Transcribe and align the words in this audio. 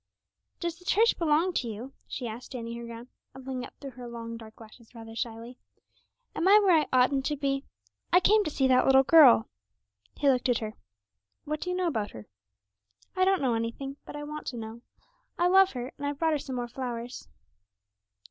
'Does 0.59 0.79
the 0.79 0.83
church 0.85 1.15
belong 1.19 1.53
to 1.53 1.67
you?' 1.67 1.93
she 2.07 2.25
asked, 2.27 2.47
standing 2.47 2.75
her 2.75 2.87
ground, 2.87 3.07
and 3.35 3.45
looking 3.45 3.63
up 3.63 3.71
through 3.79 3.91
her 3.91 4.07
long 4.07 4.35
dark 4.35 4.59
lashes 4.59 4.95
rather 4.95 5.15
shyly; 5.15 5.59
'am 6.35 6.47
I 6.47 6.57
where 6.57 6.75
I 6.75 6.87
oughtn't 6.91 7.23
to 7.27 7.35
be? 7.35 7.65
I 8.11 8.19
came 8.19 8.43
to 8.43 8.49
see 8.49 8.67
that 8.67 8.87
little 8.87 9.03
girl.' 9.03 9.47
He 10.17 10.27
looked 10.27 10.49
at 10.49 10.57
her. 10.57 10.73
'What 11.45 11.61
do 11.61 11.69
you 11.69 11.75
know 11.75 11.85
about 11.85 12.09
her?' 12.13 12.25
'I 13.15 13.25
don't 13.25 13.41
know 13.43 13.53
anything, 13.53 13.97
but 14.03 14.15
I 14.15 14.23
want 14.23 14.47
to 14.47 14.57
know. 14.57 14.81
I 15.37 15.45
love 15.47 15.73
her, 15.73 15.93
and 15.99 16.07
I've 16.07 16.17
brought 16.17 16.33
her 16.33 16.39
some 16.39 16.55
more 16.55 16.67
flowers.' 16.67 17.27